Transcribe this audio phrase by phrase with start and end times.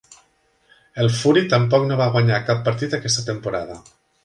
[1.03, 3.81] El Fury tampoc no va guanyar cap partit aquesta temporada.